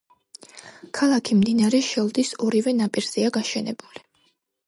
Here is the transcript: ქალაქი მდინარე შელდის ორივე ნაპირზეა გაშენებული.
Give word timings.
ქალაქი 0.99 1.35
მდინარე 1.41 1.81
შელდის 1.89 2.33
ორივე 2.47 2.75
ნაპირზეა 2.79 3.31
გაშენებული. 3.39 4.03